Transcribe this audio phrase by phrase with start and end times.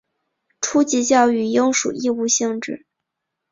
[0.61, 2.87] 初级教育应属义务性质。